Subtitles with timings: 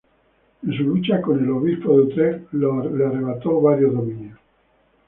[0.63, 4.39] En su lucha con el obispo de Utrecht le arrebató varios dominios.